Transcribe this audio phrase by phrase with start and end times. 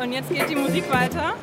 [0.00, 1.34] Und jetzt geht die Musik weiter.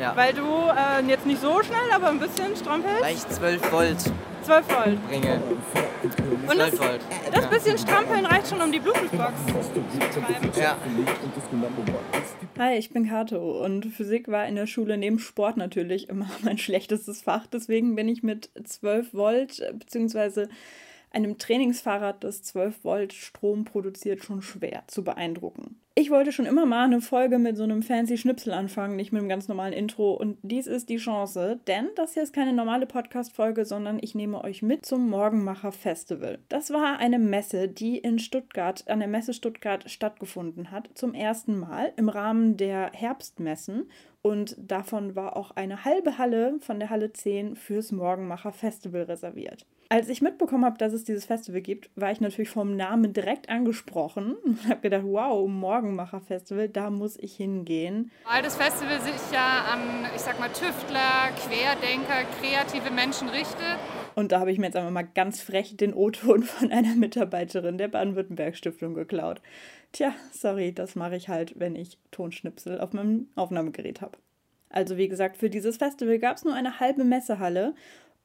[0.00, 0.14] Ja.
[0.16, 3.02] Weil du äh, jetzt nicht so schnell, aber ein bisschen strampelst.
[3.02, 3.98] Weil ich 12 Volt
[4.46, 5.08] 12 Volt.
[5.08, 5.42] bringe.
[6.48, 7.00] Und das, 12 Volt.
[7.32, 9.34] das bisschen Strampeln reicht schon, um die Bluetooth-Box
[10.12, 10.50] zu treiben.
[10.56, 10.76] Ja.
[12.58, 16.58] Hi, ich bin Kato und Physik war in der Schule neben Sport natürlich immer mein
[16.58, 17.46] schlechtestes Fach.
[17.48, 20.48] Deswegen bin ich mit 12 Volt beziehungsweise
[21.24, 25.80] einem Trainingsfahrrad, das 12 Volt Strom produziert, schon schwer zu beeindrucken.
[25.98, 29.20] Ich wollte schon immer mal eine Folge mit so einem fancy Schnipsel anfangen, nicht mit
[29.20, 30.12] einem ganz normalen Intro.
[30.12, 34.44] Und dies ist die Chance, denn das hier ist keine normale Podcast-Folge, sondern ich nehme
[34.44, 36.38] euch mit zum Morgenmacher Festival.
[36.50, 41.58] Das war eine Messe, die in Stuttgart, an der Messe Stuttgart stattgefunden hat, zum ersten
[41.58, 43.88] Mal im Rahmen der Herbstmessen.
[44.26, 49.64] Und davon war auch eine halbe Halle von der Halle 10 fürs Morgenmacher Festival reserviert.
[49.88, 53.48] Als ich mitbekommen habe, dass es dieses Festival gibt, war ich natürlich vom Namen direkt
[53.48, 58.10] angesprochen und habe gedacht, wow, Morgenmacher Festival, da muss ich hingehen.
[58.28, 63.78] Weil das Festival sich ja an, ich sag mal, Tüftler, Querdenker, kreative Menschen richtet.
[64.16, 67.76] Und da habe ich mir jetzt einfach mal ganz frech den O-Ton von einer Mitarbeiterin
[67.76, 69.42] der Baden-Württemberg-Stiftung geklaut.
[69.92, 74.16] Tja, sorry, das mache ich halt, wenn ich Tonschnipsel auf meinem Aufnahmegerät habe.
[74.70, 77.74] Also wie gesagt, für dieses Festival gab es nur eine halbe Messehalle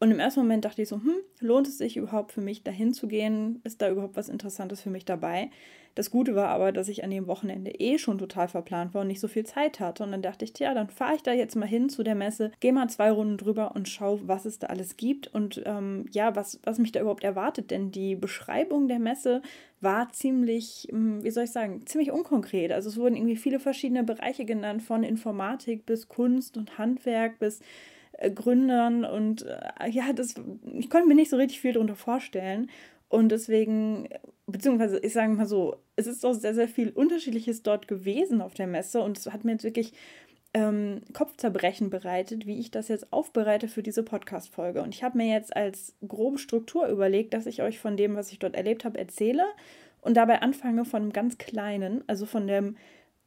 [0.02, 2.92] und im ersten Moment dachte ich so, hm, lohnt es sich überhaupt für mich dahin
[2.92, 3.62] zu gehen?
[3.64, 5.52] Ist da überhaupt was Interessantes für mich dabei?
[5.94, 9.10] Das Gute war aber, dass ich an dem Wochenende eh schon total verplant war und
[9.10, 10.04] nicht so viel Zeit hatte.
[10.04, 12.52] Und dann dachte ich, tja, dann fahre ich da jetzt mal hin zu der Messe,
[12.62, 16.36] gehe mal zwei Runden drüber und schaue, was es da alles gibt und ähm, ja,
[16.36, 17.70] was, was mich da überhaupt erwartet.
[17.70, 19.44] Denn die Beschreibung der Messe
[19.82, 22.72] war ziemlich, hm, wie soll ich sagen, ziemlich unkonkret.
[22.72, 27.60] Also es wurden irgendwie viele verschiedene Bereiche genannt, von Informatik bis Kunst und Handwerk bis
[28.30, 30.36] Gründern und äh, ja, das,
[30.74, 32.70] ich konnte mir nicht so richtig viel darunter vorstellen.
[33.10, 34.08] Und deswegen,
[34.48, 38.54] beziehungsweise ich sage mal so, es ist auch sehr, sehr viel Unterschiedliches dort gewesen auf
[38.54, 39.94] der Messe und es hat mir jetzt wirklich
[40.54, 44.82] ähm, Kopfzerbrechen bereitet, wie ich das jetzt aufbereite für diese Podcast-Folge.
[44.82, 48.32] Und ich habe mir jetzt als grobe Struktur überlegt, dass ich euch von dem, was
[48.32, 49.46] ich dort erlebt habe, erzähle
[50.02, 52.78] und dabei anfange von einem ganz kleinen, also von dem,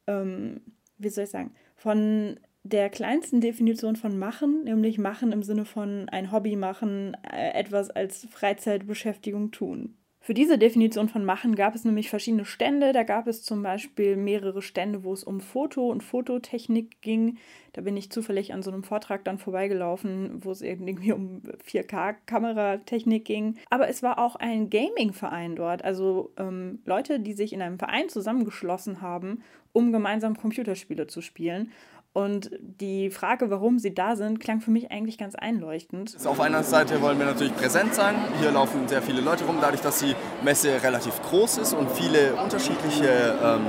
[0.07, 0.61] ähm,
[0.97, 6.09] wie soll ich sagen, von der kleinsten Definition von machen, nämlich machen im Sinne von
[6.09, 9.95] ein Hobby machen, äh, etwas als Freizeitbeschäftigung tun.
[10.19, 12.93] Für diese Definition von machen gab es nämlich verschiedene Stände.
[12.93, 17.37] Da gab es zum Beispiel mehrere Stände, wo es um Foto und Fototechnik ging.
[17.73, 23.23] Da bin ich zufällig an so einem Vortrag dann vorbeigelaufen, wo es irgendwie um 4K-Kameratechnik
[23.23, 23.57] ging.
[23.69, 25.85] Aber es war auch ein Gaming-Verein dort.
[25.85, 29.43] Also ähm, Leute, die sich in einem Verein zusammengeschlossen haben,
[29.73, 31.71] um gemeinsam Computerspiele zu spielen.
[32.15, 36.15] Und die Frage, warum sie da sind, klang für mich eigentlich ganz einleuchtend.
[36.25, 38.15] Auf einer Seite wollen wir natürlich präsent sein.
[38.39, 42.33] Hier laufen sehr viele Leute rum, dadurch, dass die Messe relativ groß ist und viele
[42.35, 43.65] unterschiedliche, ähm,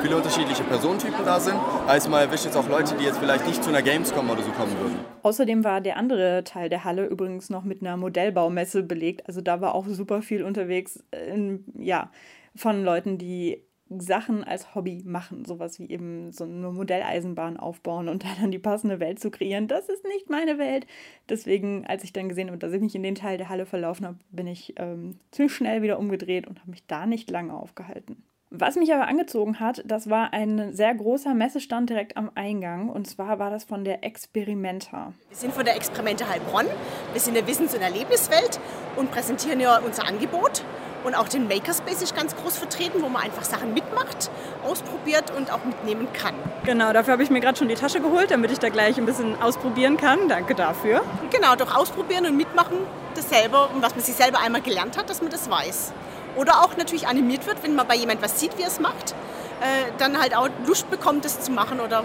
[0.00, 1.56] viele unterschiedliche Personentypen da sind.
[1.86, 4.50] Heißt, man erwischt jetzt auch Leute, die jetzt vielleicht nicht zu einer Gamescom oder so
[4.52, 4.98] kommen würden.
[5.22, 9.28] Außerdem war der andere Teil der Halle übrigens noch mit einer Modellbaumesse belegt.
[9.28, 12.10] Also da war auch super viel unterwegs, in, ja,
[12.56, 13.62] von Leuten, die
[13.98, 18.58] Sachen als Hobby machen, sowas wie eben so eine Modelleisenbahn aufbauen und da dann die
[18.58, 19.68] passende Welt zu kreieren.
[19.68, 20.86] Das ist nicht meine Welt.
[21.28, 24.06] Deswegen, als ich dann gesehen habe, dass ich mich in den Teil der Halle verlaufen
[24.06, 28.22] habe, bin ich ähm, ziemlich schnell wieder umgedreht und habe mich da nicht lange aufgehalten.
[28.52, 32.88] Was mich aber angezogen hat, das war ein sehr großer Messestand direkt am Eingang.
[32.88, 35.12] Und zwar war das von der Experimenta.
[35.28, 36.66] Wir sind von der Experimenta Heilbronn.
[37.12, 38.58] Wir sind eine Wissens- und Erlebniswelt
[38.96, 40.64] und präsentieren ja unser Angebot.
[41.04, 44.30] Und auch den Makerspace ist ganz groß vertreten, wo man einfach Sachen mitmacht,
[44.64, 46.34] ausprobiert und auch mitnehmen kann.
[46.64, 49.06] Genau, dafür habe ich mir gerade schon die Tasche geholt, damit ich da gleich ein
[49.06, 50.28] bisschen ausprobieren kann.
[50.28, 51.02] Danke dafür.
[51.30, 52.76] Genau, doch ausprobieren und mitmachen,
[53.14, 55.92] das selber, was man sich selber einmal gelernt hat, dass man das weiß.
[56.36, 59.12] Oder auch natürlich animiert wird, wenn man bei jemand was sieht, wie er es macht,
[59.60, 62.04] äh, dann halt auch Lust bekommt, das zu machen oder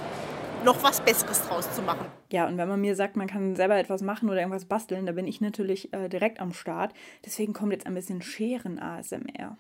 [0.65, 2.07] noch was Besseres draus zu machen.
[2.31, 5.11] Ja, und wenn man mir sagt, man kann selber etwas machen oder irgendwas basteln, da
[5.11, 6.93] bin ich natürlich äh, direkt am Start.
[7.23, 9.57] Deswegen kommt jetzt ein bisschen Scheren-ASMR.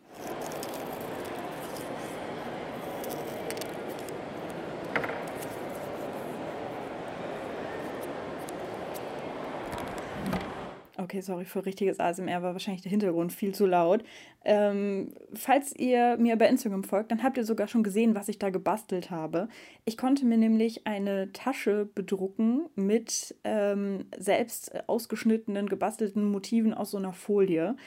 [11.15, 14.03] Okay, sorry, für richtiges ASMR war wahrscheinlich der Hintergrund viel zu laut.
[14.43, 18.37] Ähm, falls ihr mir bei Instagram folgt, dann habt ihr sogar schon gesehen, was ich
[18.37, 19.47] da gebastelt habe.
[19.85, 26.97] Ich konnte mir nämlich eine Tasche bedrucken mit ähm, selbst ausgeschnittenen, gebastelten Motiven aus so
[26.97, 27.77] einer Folie.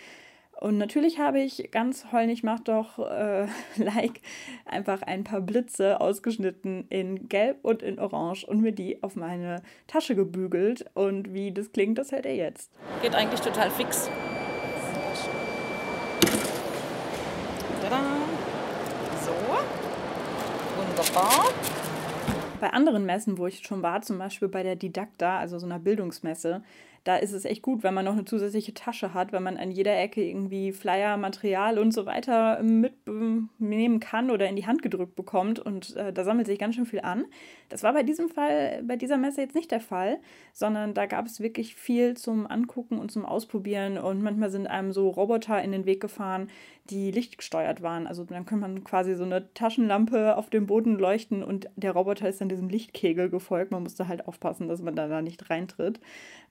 [0.60, 3.46] Und natürlich habe ich ganz heulnig macht doch äh,
[3.76, 4.20] like
[4.64, 9.62] einfach ein paar Blitze ausgeschnitten in Gelb und in Orange und mir die auf meine
[9.86, 10.86] Tasche gebügelt.
[10.94, 12.72] Und wie das klingt, das hört ihr jetzt.
[13.02, 14.10] Geht eigentlich total fix.
[17.80, 18.00] Tada.
[19.24, 19.32] So.
[20.76, 21.44] Wunderbar.
[22.60, 25.78] Bei anderen Messen, wo ich schon war, zum Beispiel bei der Didakta, also so einer
[25.78, 26.62] Bildungsmesse,
[27.08, 29.70] da ist es echt gut, wenn man noch eine zusätzliche Tasche hat, wenn man an
[29.70, 35.16] jeder Ecke irgendwie Flyer, Material und so weiter mitnehmen kann oder in die Hand gedrückt
[35.16, 35.58] bekommt.
[35.58, 37.24] Und äh, da sammelt sich ganz schön viel an.
[37.70, 40.18] Das war bei diesem Fall, bei dieser Messe jetzt nicht der Fall,
[40.52, 43.96] sondern da gab es wirklich viel zum Angucken und zum Ausprobieren.
[43.96, 46.50] Und manchmal sind einem so Roboter in den Weg gefahren,
[46.90, 48.06] die lichtgesteuert waren.
[48.06, 52.28] Also dann kann man quasi so eine Taschenlampe auf dem Boden leuchten und der Roboter
[52.28, 53.70] ist dann diesem Lichtkegel gefolgt.
[53.70, 56.00] Man musste halt aufpassen, dass man da, da nicht reintritt.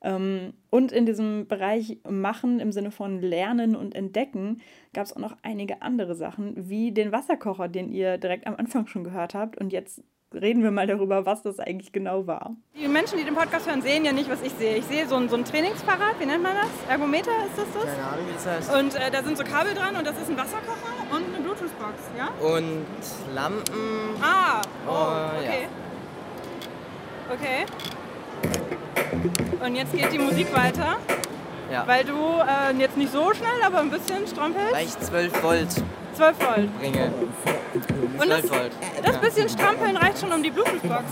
[0.01, 4.61] Ähm, und in diesem Bereich Machen im Sinne von Lernen und Entdecken
[4.93, 8.87] gab es auch noch einige andere Sachen, wie den Wasserkocher, den ihr direkt am Anfang
[8.87, 9.57] schon gehört habt.
[9.57, 10.03] Und jetzt
[10.33, 12.55] reden wir mal darüber, was das eigentlich genau war.
[12.75, 14.75] Die Menschen, die den Podcast hören, sehen ja nicht, was ich sehe.
[14.77, 16.69] Ich sehe so ein, so ein Trainingsfahrrad, wie nennt man das?
[16.89, 17.85] Ergometer ist das das?
[17.95, 18.75] Keine Ahnung, wie das heißt.
[18.75, 22.11] Und äh, da sind so Kabel dran und das ist ein Wasserkocher und eine Bluetooth-Box,
[22.17, 22.27] ja?
[22.45, 24.21] Und Lampen.
[24.21, 25.67] Ah, oh, Oh, okay.
[27.33, 27.65] Okay.
[29.63, 30.97] Und jetzt geht die Musik weiter,
[31.71, 31.85] Ja.
[31.87, 34.73] weil du äh, jetzt nicht so schnell, aber ein bisschen strampelst.
[34.73, 35.67] Weil ich 12 Volt
[36.13, 36.79] 12 Volt.
[36.79, 37.11] bringe.
[38.19, 38.71] Und das, 12 Volt.
[39.03, 41.03] das bisschen Strampeln reicht schon, um die Bluetooth-Box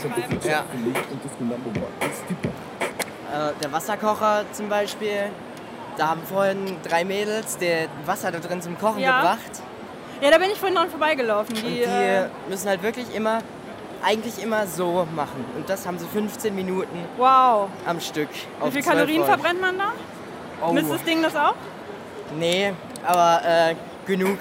[0.00, 0.38] zu treiben.
[0.44, 0.64] Ja.
[3.32, 5.30] Äh, der Wasserkocher zum Beispiel.
[5.96, 9.18] Da haben vorhin drei Mädels der Wasser da drin zum Kochen Ja.
[9.20, 9.62] gebracht.
[10.20, 11.54] Ja, da bin ich vorhin dran vorbeigelaufen.
[11.54, 13.38] Die, Und die äh, müssen halt wirklich immer,
[14.04, 15.44] eigentlich immer so machen.
[15.56, 17.68] Und das haben sie 15 Minuten wow.
[17.86, 18.28] am Stück.
[18.64, 19.92] Wie viel Kalorien verbrennt man da?
[20.62, 20.72] Oh.
[20.72, 21.54] Misst das Ding das auch?
[22.38, 22.72] Nee,
[23.04, 23.74] aber äh,
[24.06, 24.38] genug.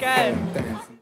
[0.00, 0.34] Geil.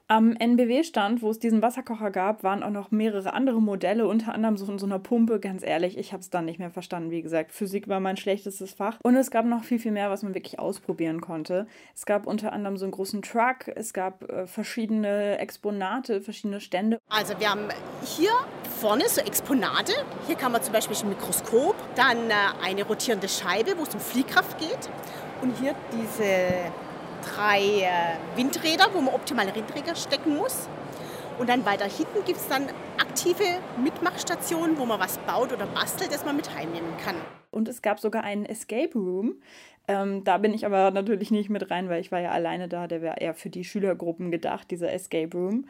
[0.07, 4.59] Am NBW-Stand, wo es diesen Wasserkocher gab, waren auch noch mehrere andere Modelle, unter anderem
[4.59, 5.41] so von so einer Pumpe.
[5.41, 7.11] Ganz ehrlich, ich habe es dann nicht mehr verstanden.
[7.11, 8.99] Wie gesagt, Physik war mein schlechtestes Fach.
[9.03, 11.67] Und es gab noch viel, viel mehr, was man wirklich ausprobieren konnte.
[11.95, 16.99] Es gab unter anderem so einen großen Truck, es gab äh, verschiedene Exponate, verschiedene Stände.
[17.09, 17.69] Also wir haben
[18.05, 18.33] hier
[18.79, 19.95] vorne so Exponate.
[20.27, 24.01] Hier kann man zum Beispiel ein Mikroskop, dann äh, eine rotierende Scheibe, wo es um
[24.01, 24.91] Fliehkraft geht.
[25.41, 26.71] Und hier diese
[27.25, 30.69] drei äh, Windräder, wo man optimale Windräder stecken muss.
[31.39, 32.69] Und dann weiter hinten gibt es dann
[32.99, 33.45] aktive
[33.83, 37.17] Mitmachstationen, wo man was baut oder bastelt, das man mit heimnehmen kann.
[37.51, 39.35] Und es gab sogar einen Escape Room.
[39.89, 42.87] Ähm, da bin ich aber natürlich nicht mit rein, weil ich war ja alleine da.
[42.87, 45.67] Der wäre eher für die Schülergruppen gedacht, dieser Escape Room.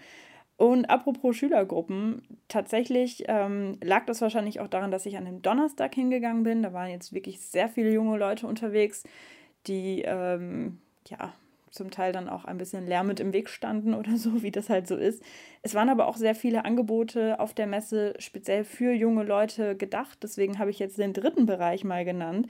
[0.57, 5.95] Und apropos Schülergruppen, tatsächlich ähm, lag das wahrscheinlich auch daran, dass ich an dem Donnerstag
[5.95, 6.63] hingegangen bin.
[6.63, 9.03] Da waren jetzt wirklich sehr viele junge Leute unterwegs,
[9.67, 10.79] die ähm,
[11.09, 11.33] ja
[11.75, 14.87] zum Teil dann auch ein bisschen lärmend im Weg standen oder so, wie das halt
[14.87, 15.23] so ist.
[15.63, 20.19] Es waren aber auch sehr viele Angebote auf der Messe speziell für junge Leute gedacht.
[20.23, 22.49] Deswegen habe ich jetzt den dritten Bereich mal genannt,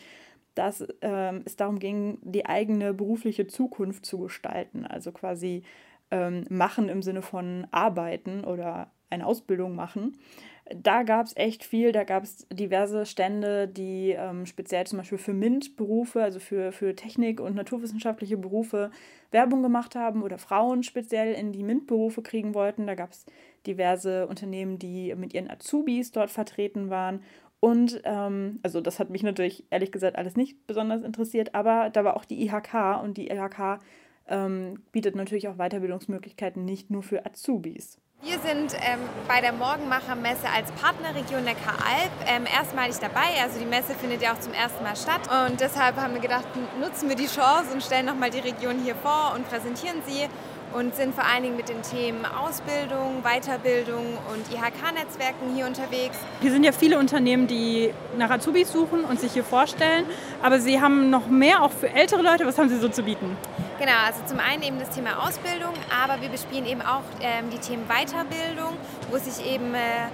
[0.55, 4.87] dass ähm, es darum ging, die eigene berufliche Zukunft zu gestalten.
[4.87, 5.62] Also quasi
[6.11, 10.19] ähm, machen im Sinne von arbeiten oder eine Ausbildung machen.
[10.66, 15.19] Da gab es echt viel, da gab es diverse Stände, die ähm, speziell zum Beispiel
[15.19, 18.90] für MINT-Berufe, also für, für Technik- und naturwissenschaftliche Berufe,
[19.31, 22.87] Werbung gemacht haben oder Frauen speziell in die MINT-Berufe kriegen wollten.
[22.87, 23.26] Da gab es
[23.66, 27.22] diverse Unternehmen, die mit ihren Azubis dort vertreten waren.
[27.60, 32.05] Und ähm, also das hat mich natürlich ehrlich gesagt alles nicht besonders interessiert, aber da
[32.05, 33.81] war auch die IHK und die IHK
[34.28, 38.00] ähm, bietet natürlich auch Weiterbildungsmöglichkeiten nicht nur für Azubis.
[38.25, 43.37] Wir sind ähm, bei der Morgenmacher-Messe als Partnerregion der K-Alp ähm, erstmalig dabei.
[43.43, 45.20] Also die Messe findet ja auch zum ersten Mal statt.
[45.29, 46.46] Und deshalb haben wir gedacht,
[46.81, 50.27] nutzen wir die Chance und stellen nochmal die Region hier vor und präsentieren sie.
[50.72, 56.17] Und sind vor allen Dingen mit den Themen Ausbildung, Weiterbildung und IHK-Netzwerken hier unterwegs.
[56.41, 60.06] Hier sind ja viele Unternehmen, die nach Azubis suchen und sich hier vorstellen.
[60.43, 62.46] Aber Sie haben noch mehr auch für ältere Leute.
[62.46, 63.37] Was haben Sie so zu bieten?
[63.76, 67.58] Genau, also zum einen eben das Thema Ausbildung, aber wir bespielen eben auch ähm, die
[67.58, 68.76] Themen Weiterbildung,
[69.10, 70.06] wo sich eben äh,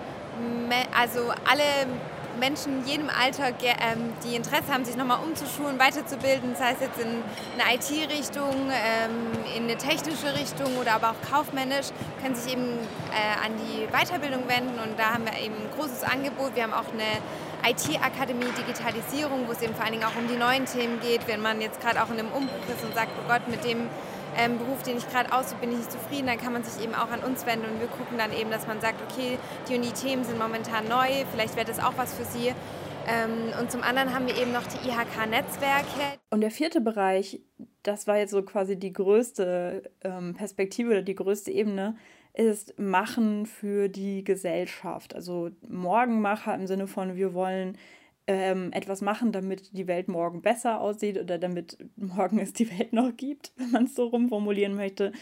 [0.96, 1.86] also alle
[2.38, 6.98] Menschen in jedem Alter, ähm, die Interesse haben, sich nochmal umzuschulen, weiterzubilden, das heißt jetzt
[7.00, 7.22] in
[7.58, 11.88] eine IT-Richtung, ähm, in eine technische Richtung oder aber auch kaufmännisch,
[12.22, 12.78] können sich eben
[13.12, 16.54] äh, an die Weiterbildung wenden und da haben wir eben ein großes Angebot.
[16.54, 17.20] Wir haben auch eine
[17.66, 21.40] IT-Akademie Digitalisierung, wo es eben vor allen Dingen auch um die neuen Themen geht, wenn
[21.40, 23.88] man jetzt gerade auch in einem Umbruch ist und sagt, oh Gott, mit dem
[24.36, 26.94] ähm, Beruf, den ich gerade ausübe, bin ich nicht zufrieden, dann kann man sich eben
[26.94, 29.38] auch an uns wenden und wir gucken dann eben, dass man sagt, okay,
[29.68, 32.54] die und die Themen sind momentan neu, vielleicht wäre das auch was für Sie.
[33.08, 36.18] Ähm, und zum anderen haben wir eben noch die IHK-Netzwerke.
[36.30, 37.40] Und der vierte Bereich,
[37.82, 41.96] das war jetzt so quasi die größte ähm, Perspektive oder die größte Ebene,
[42.34, 45.14] ist Machen für die Gesellschaft.
[45.14, 47.76] Also Morgenmacher im Sinne von, wir wollen
[48.26, 52.92] ähm, etwas machen, damit die Welt morgen besser aussieht oder damit morgen es die Welt
[52.92, 55.12] noch gibt, wenn man es so rumformulieren möchte.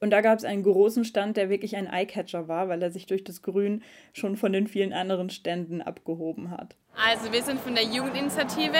[0.00, 3.04] Und da gab es einen großen Stand, der wirklich ein Eyecatcher war, weil er sich
[3.06, 3.82] durch das Grün
[4.14, 6.74] schon von den vielen anderen Ständen abgehoben hat.
[6.96, 8.78] Also wir sind von der Jugendinitiative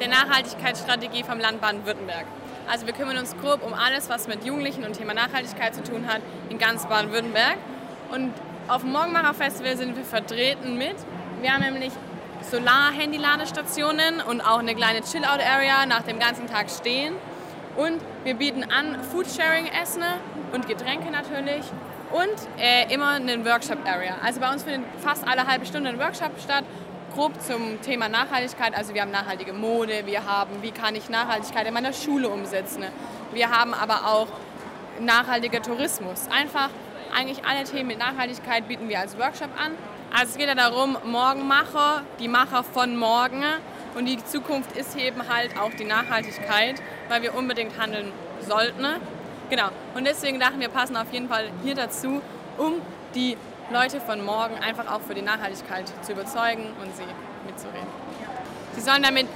[0.00, 2.26] der Nachhaltigkeitsstrategie vom Land Baden-Württemberg.
[2.68, 6.06] Also wir kümmern uns grob um alles, was mit Jugendlichen und Thema Nachhaltigkeit zu tun
[6.06, 6.20] hat
[6.50, 7.56] in ganz Baden-Württemberg.
[8.12, 8.32] Und
[8.68, 10.96] auf dem Morgenmacher-Festival sind wir vertreten mit.
[11.40, 11.92] Wir haben nämlich
[12.50, 17.14] Solar-Handy-Ladestationen und auch eine kleine Chill-Out-Area nach dem ganzen Tag stehen.
[17.76, 20.02] Und wir bieten an Foodsharing-Essen
[20.52, 21.64] und Getränke natürlich
[22.10, 24.16] und äh, immer einen Workshop-Area.
[24.22, 26.64] Also bei uns findet fast alle halbe Stunde ein Workshop statt,
[27.14, 28.74] grob zum Thema Nachhaltigkeit.
[28.74, 32.84] Also wir haben nachhaltige Mode, wir haben, wie kann ich Nachhaltigkeit in meiner Schule umsetzen.
[33.32, 34.28] Wir haben aber auch
[35.00, 36.26] nachhaltiger Tourismus.
[36.30, 36.70] Einfach
[37.16, 39.72] eigentlich alle Themen mit Nachhaltigkeit bieten wir als Workshop an.
[40.12, 43.42] Also es geht ja darum, Morgenmacher, die Macher von morgen.
[43.94, 48.12] Und die Zukunft ist eben halt auch die Nachhaltigkeit, weil wir unbedingt handeln
[48.46, 48.86] sollten.
[49.50, 49.68] Genau.
[49.94, 52.20] Und deswegen dachten wir, passen auf jeden Fall hier dazu,
[52.58, 52.74] um
[53.14, 53.36] die
[53.70, 57.04] Leute von morgen einfach auch für die Nachhaltigkeit zu überzeugen und sie
[57.46, 57.86] mitzureden.
[58.74, 59.26] Sie sollen damit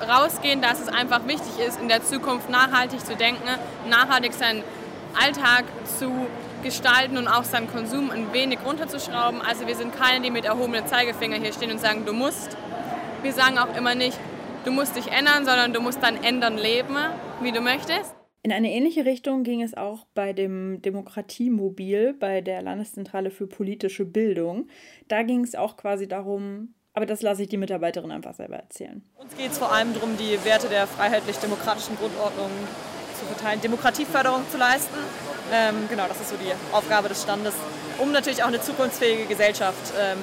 [0.00, 3.46] rausgehen, dass es einfach wichtig ist, in der Zukunft nachhaltig zu denken,
[3.88, 4.64] nachhaltig seinen
[5.20, 5.64] Alltag
[5.98, 6.26] zu
[6.62, 9.42] gestalten und auch seinen Konsum ein wenig runterzuschrauben.
[9.42, 12.56] Also wir sind keine, die mit erhobenem Zeigefinger hier stehen und sagen, du musst.
[13.22, 14.18] Wir sagen auch immer nicht,
[14.64, 16.96] du musst dich ändern, sondern du musst dann ändern leben,
[17.40, 18.14] wie du möchtest.
[18.44, 24.04] In eine ähnliche Richtung ging es auch bei dem Demokratiemobil bei der Landeszentrale für politische
[24.04, 24.66] Bildung.
[25.06, 29.00] Da ging es auch quasi darum, aber das lasse ich die Mitarbeiterin einfach selber erzählen.
[29.16, 32.50] Uns geht es vor allem darum, die Werte der freiheitlich-demokratischen Grundordnung
[33.16, 34.98] zu verteilen, Demokratieförderung zu leisten.
[35.52, 37.54] Ähm, genau, das ist so die Aufgabe des Standes,
[38.00, 40.18] um natürlich auch eine zukunftsfähige Gesellschaft ähm,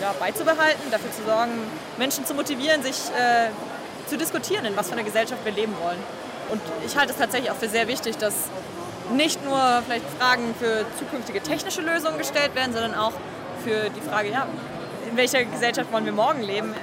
[0.00, 1.52] ja, beizubehalten, dafür zu sorgen,
[1.98, 3.50] Menschen zu motivieren, sich äh,
[4.08, 5.98] zu diskutieren, in was für einer Gesellschaft wir leben wollen.
[6.50, 8.34] Und ich halte es tatsächlich auch für sehr wichtig, dass
[9.12, 13.12] nicht nur vielleicht Fragen für zukünftige technische Lösungen gestellt werden, sondern auch
[13.64, 14.46] für die Frage, ja,
[15.10, 16.74] in welcher Gesellschaft wollen wir morgen leben?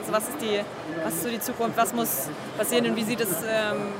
[0.00, 0.60] Also was ist die,
[1.04, 1.76] was ist so die Zukunft?
[1.76, 3.92] Was muss passieren und wie sieht es, ähm,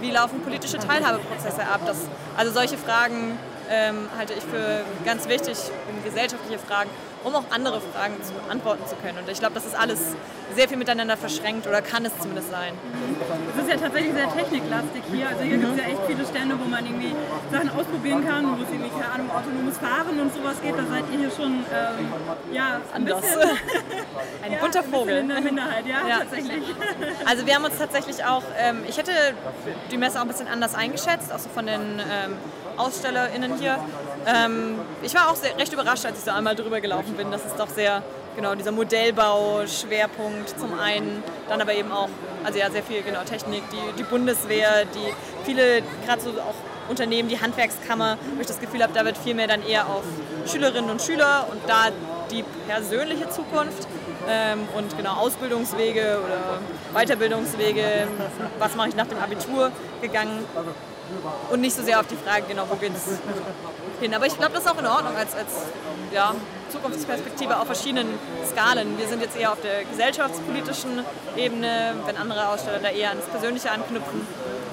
[0.00, 1.80] wie laufen politische Teilhabeprozesse ab?
[1.86, 1.98] Das,
[2.36, 3.38] also solche Fragen
[3.70, 5.56] ähm, halte ich für ganz wichtig,
[6.04, 6.90] gesellschaftliche Fragen
[7.24, 9.18] um auch andere Fragen zu beantworten zu können.
[9.18, 10.14] Und ich glaube, das ist alles
[10.54, 12.72] sehr viel miteinander verschränkt oder kann es zumindest sein.
[13.56, 15.28] Es ist ja tatsächlich sehr techniklastig hier.
[15.28, 17.14] Also hier gibt es ja echt viele Stände, wo man irgendwie
[17.52, 20.74] Sachen ausprobieren kann, wo es irgendwie, keine Ahnung, autonomes Fahren und sowas geht.
[20.76, 22.12] Da seid ihr hier schon ähm,
[22.52, 23.20] ja, ein Anders.
[23.20, 23.40] bisschen...
[24.42, 25.06] ein ja, bunter ein Vogel.
[25.06, 26.18] bisschen in der Minderheit, ja, Ja.
[26.20, 26.64] tatsächlich.
[27.26, 29.12] Also wir haben uns tatsächlich auch, ähm, ich hätte
[29.90, 32.36] die Messe auch ein bisschen anders eingeschätzt, auch so von den ähm,
[32.76, 33.78] AusstellerInnen hier.
[34.26, 37.30] Ähm, ich war auch sehr, recht überrascht, als ich so einmal drüber gelaufen bin.
[37.30, 38.02] Das ist doch sehr,
[38.36, 42.08] genau, dieser Modellbau-Schwerpunkt zum einen, dann aber eben auch,
[42.44, 46.54] also ja, sehr viel, genau, Technik, die, die Bundeswehr, die viele, gerade so auch
[46.90, 50.02] Unternehmen, die Handwerkskammer, wo ich das Gefühl habe, da wird viel mehr dann eher auf
[50.46, 51.88] Schülerinnen und Schüler und da
[52.30, 53.86] die persönliche Zukunft
[54.28, 56.60] ähm, und genau Ausbildungswege oder
[56.92, 58.08] Weiterbildungswege,
[58.58, 59.70] was mache ich nach dem Abitur
[60.02, 60.44] gegangen
[61.50, 63.18] und nicht so sehr auf die Frage, genau, wo geht es
[64.00, 64.14] hin.
[64.14, 65.66] Aber ich glaube, das ist auch in Ordnung als, als
[66.12, 66.34] ja,
[66.70, 68.06] Zukunftsperspektive auf verschiedenen
[68.46, 68.98] Skalen.
[68.98, 71.04] Wir sind jetzt eher auf der gesellschaftspolitischen
[71.36, 74.26] Ebene, wenn andere Aussteller da eher ans Persönliche anknüpfen.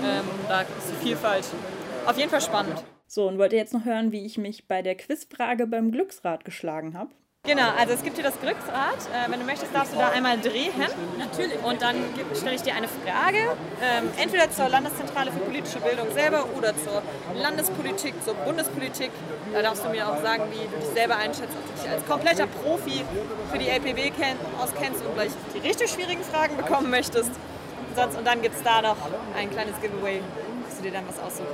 [0.03, 1.45] Ähm, da ist die Vielfalt
[2.05, 2.83] auf jeden Fall spannend.
[3.07, 6.45] So, und wollt ihr jetzt noch hören, wie ich mich bei der Quizfrage beim Glücksrad
[6.45, 7.11] geschlagen habe?
[7.47, 8.99] Genau, also es gibt hier das Glücksrad.
[9.07, 10.73] Äh, wenn du möchtest, darfst du da einmal drehen.
[11.17, 11.57] Natürlich.
[11.63, 11.95] Und dann
[12.35, 13.37] stelle ich dir eine Frage,
[13.81, 17.01] ähm, entweder zur Landeszentrale für politische Bildung selber oder zur
[17.41, 19.11] Landespolitik, zur Bundespolitik.
[19.53, 22.05] Da darfst du mir auch sagen, wie du dich selber einschätzt, ob du dich als
[22.05, 23.05] kompletter Profi
[23.49, 27.31] für die LPB kenn auskennst und gleich die richtig schwierigen Fragen bekommen möchtest.
[27.95, 28.97] Und, dann gibt es da noch
[29.37, 30.19] ein kleines Giveaway,
[30.67, 31.47] dass du dir dann was aussuchen.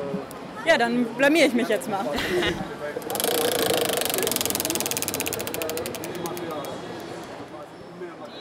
[0.65, 2.03] Ja, dann blamier ich mich jetzt mal.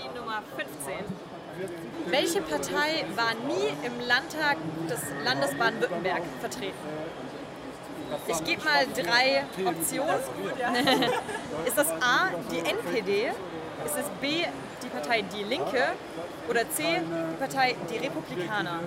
[0.02, 1.04] Die Nummer 15.
[2.22, 4.56] Welche Partei war nie im Landtag
[4.88, 6.78] des Landes Baden-Württemberg vertreten?
[8.28, 10.20] Ich gebe mal drei Optionen.
[11.66, 13.32] Ist das A, die NPD?
[13.84, 14.44] Ist es B,
[14.84, 15.94] die Partei Die Linke?
[16.48, 18.78] Oder C, die Partei Die Republikaner?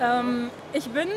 [0.00, 1.08] Ähm, ich bin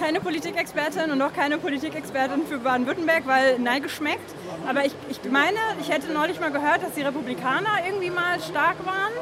[0.00, 4.34] keine Politikexpertin und auch keine Politikexpertin für Baden-Württemberg, weil nein geschmeckt.
[4.68, 8.84] Aber ich, ich meine, ich hätte neulich mal gehört, dass die Republikaner irgendwie mal stark
[8.86, 9.12] waren.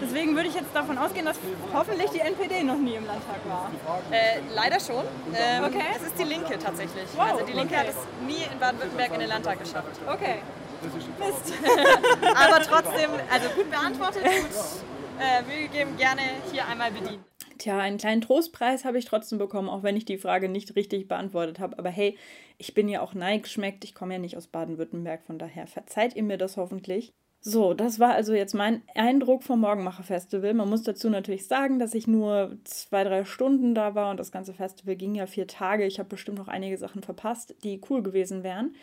[0.00, 1.38] Deswegen würde ich jetzt davon ausgehen, dass
[1.72, 3.70] hoffentlich die NPD noch nie im Landtag war.
[4.10, 5.04] Äh, leider schon.
[5.34, 5.82] Ähm, Okay.
[5.96, 7.04] Es ist die Linke tatsächlich.
[7.14, 7.88] Wow, also die Linke okay.
[7.88, 10.00] hat es nie in Baden-Württemberg in den Landtag geschafft.
[10.06, 10.36] Okay.
[10.82, 11.54] Mist.
[12.34, 14.82] Aber trotzdem, also gut beantwortet, gut
[15.20, 17.24] äh, Mühe gegeben, gerne hier einmal bedienen.
[17.62, 21.06] Tja, einen kleinen Trostpreis habe ich trotzdem bekommen, auch wenn ich die Frage nicht richtig
[21.06, 21.78] beantwortet habe.
[21.78, 22.18] Aber hey,
[22.58, 23.84] ich bin ja auch neigeschmeckt.
[23.84, 27.12] Ich komme ja nicht aus Baden-Württemberg, von daher verzeiht ihr mir das hoffentlich.
[27.40, 30.54] So, das war also jetzt mein Eindruck vom Morgenmacher Festival.
[30.54, 34.32] Man muss dazu natürlich sagen, dass ich nur zwei, drei Stunden da war und das
[34.32, 35.86] ganze Festival ging ja vier Tage.
[35.86, 38.74] Ich habe bestimmt noch einige Sachen verpasst, die cool gewesen wären.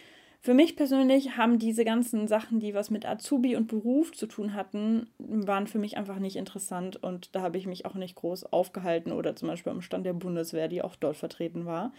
[0.41, 4.53] Für mich persönlich haben diese ganzen Sachen, die was mit Azubi und Beruf zu tun
[4.53, 8.45] hatten, waren für mich einfach nicht interessant und da habe ich mich auch nicht groß
[8.45, 11.91] aufgehalten oder zum Beispiel am Stand der Bundeswehr, die auch dort vertreten war.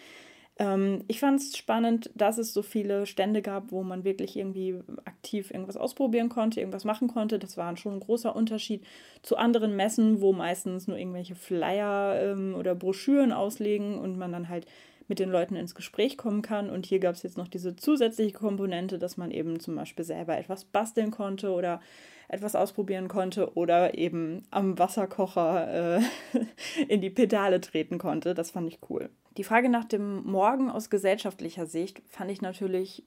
[0.58, 4.78] Ähm, ich fand es spannend, dass es so viele Stände gab, wo man wirklich irgendwie
[5.04, 7.38] aktiv irgendwas ausprobieren konnte, irgendwas machen konnte.
[7.38, 8.84] Das war schon ein großer Unterschied
[9.22, 14.48] zu anderen Messen, wo meistens nur irgendwelche Flyer ähm, oder Broschüren auslegen und man dann
[14.48, 14.66] halt
[15.10, 16.70] mit den Leuten ins Gespräch kommen kann.
[16.70, 20.38] Und hier gab es jetzt noch diese zusätzliche Komponente, dass man eben zum Beispiel selber
[20.38, 21.80] etwas basteln konnte oder
[22.28, 26.00] etwas ausprobieren konnte oder eben am Wasserkocher äh,
[26.88, 28.34] in die Pedale treten konnte.
[28.34, 29.10] Das fand ich cool.
[29.36, 33.02] Die Frage nach dem Morgen aus gesellschaftlicher Sicht fand ich natürlich,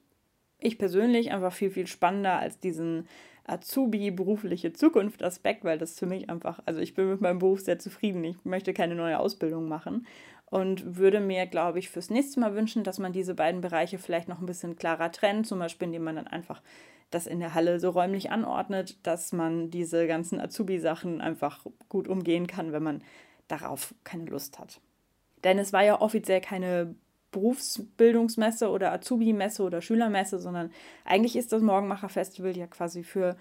[0.58, 3.08] ich persönlich, einfach viel, viel spannender als diesen
[3.46, 7.60] Azubi berufliche Zukunft Aspekt, weil das für mich einfach, also ich bin mit meinem Beruf
[7.60, 8.24] sehr zufrieden.
[8.24, 10.06] Ich möchte keine neue Ausbildung machen
[10.54, 14.28] und würde mir, glaube ich, fürs nächste Mal wünschen, dass man diese beiden Bereiche vielleicht
[14.28, 16.62] noch ein bisschen klarer trennt, zum Beispiel indem man dann einfach
[17.10, 22.46] das in der Halle so räumlich anordnet, dass man diese ganzen Azubi-Sachen einfach gut umgehen
[22.46, 23.02] kann, wenn man
[23.48, 24.80] darauf keine Lust hat.
[25.42, 26.94] Denn es war ja offiziell keine
[27.32, 30.70] Berufsbildungsmesse oder Azubi-Messe oder Schülermesse, sondern
[31.04, 33.36] eigentlich ist das Morgenmacher-Festival ja quasi für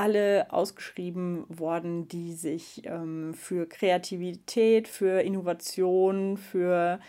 [0.00, 7.00] alle ausgeschrieben worden, die sich ähm, für Kreativität, für Innovation, für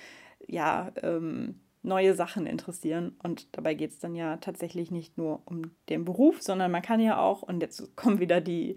[0.45, 3.15] ja, ähm, neue Sachen interessieren.
[3.23, 6.99] Und dabei geht es dann ja tatsächlich nicht nur um den Beruf, sondern man kann
[6.99, 8.75] ja auch, und jetzt kommen wieder die,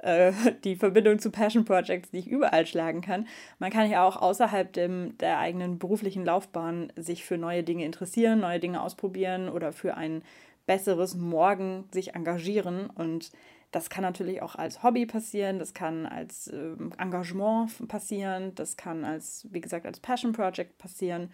[0.00, 0.32] äh,
[0.64, 3.26] die Verbindung zu Passion Projects, die ich überall schlagen kann,
[3.60, 8.40] man kann ja auch außerhalb dem, der eigenen beruflichen Laufbahn sich für neue Dinge interessieren,
[8.40, 10.22] neue Dinge ausprobieren oder für ein
[10.66, 12.90] besseres Morgen sich engagieren.
[12.90, 13.30] Und
[13.74, 19.04] das kann natürlich auch als Hobby passieren, das kann als äh, Engagement passieren, das kann
[19.04, 21.32] als, wie gesagt, als Passion Project passieren.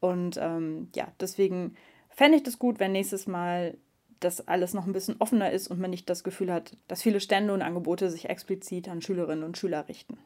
[0.00, 1.76] Und ähm, ja, deswegen
[2.08, 3.76] fände ich das gut, wenn nächstes Mal
[4.20, 7.20] das alles noch ein bisschen offener ist und man nicht das Gefühl hat, dass viele
[7.20, 10.16] Stände und Angebote sich explizit an Schülerinnen und Schüler richten.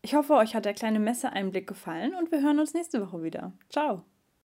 [0.00, 3.52] Ich hoffe, euch hat der kleine Messeeinblick gefallen und wir hören uns nächste Woche wieder.
[3.68, 4.02] Ciao!